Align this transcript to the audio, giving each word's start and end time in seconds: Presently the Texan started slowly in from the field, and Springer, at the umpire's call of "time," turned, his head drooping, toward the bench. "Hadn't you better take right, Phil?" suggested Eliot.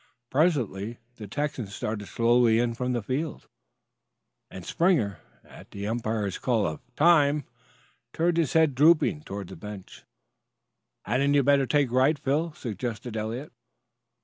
Presently 0.31 0.97
the 1.17 1.27
Texan 1.27 1.67
started 1.67 2.07
slowly 2.07 2.57
in 2.57 2.73
from 2.73 2.93
the 2.93 3.03
field, 3.03 3.47
and 4.49 4.65
Springer, 4.65 5.19
at 5.43 5.69
the 5.69 5.85
umpire's 5.85 6.39
call 6.39 6.65
of 6.65 6.81
"time," 6.95 7.43
turned, 8.11 8.37
his 8.37 8.53
head 8.53 8.73
drooping, 8.73 9.21
toward 9.21 9.49
the 9.49 9.55
bench. 9.55 10.03
"Hadn't 11.05 11.35
you 11.35 11.43
better 11.43 11.67
take 11.67 11.91
right, 11.91 12.17
Phil?" 12.17 12.51
suggested 12.53 13.15
Eliot. 13.15 13.51